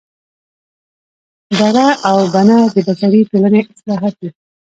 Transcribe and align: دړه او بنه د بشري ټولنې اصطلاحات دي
دړه 1.59 1.87
او 2.09 2.17
بنه 2.33 2.57
د 2.75 2.77
بشري 2.87 3.21
ټولنې 3.29 3.59
اصطلاحات 3.71 4.15
دي 4.21 4.29